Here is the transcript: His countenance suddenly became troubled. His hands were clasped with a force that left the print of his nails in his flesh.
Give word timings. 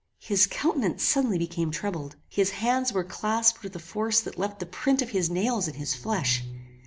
His 0.23 0.47
countenance 0.47 1.03
suddenly 1.03 1.37
became 1.37 1.69
troubled. 1.69 2.15
His 2.27 2.49
hands 2.49 2.91
were 2.91 3.03
clasped 3.03 3.61
with 3.61 3.75
a 3.75 3.77
force 3.77 4.19
that 4.21 4.39
left 4.39 4.57
the 4.59 4.65
print 4.65 5.03
of 5.03 5.11
his 5.11 5.29
nails 5.29 5.67
in 5.67 5.75
his 5.75 5.93
flesh. 5.93 6.43